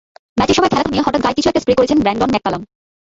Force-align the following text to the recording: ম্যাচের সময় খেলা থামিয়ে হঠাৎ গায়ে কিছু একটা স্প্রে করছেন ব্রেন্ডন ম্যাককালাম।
ম্যাচের 0.37 0.55
সময় 0.57 0.71
খেলা 0.71 0.83
থামিয়ে 0.85 1.05
হঠাৎ 1.05 1.21
গায়ে 1.23 1.37
কিছু 1.37 1.49
একটা 1.49 1.61
স্প্রে 1.63 1.77
করছেন 1.79 1.97
ব্রেন্ডন 2.03 2.29
ম্যাককালাম। 2.33 2.61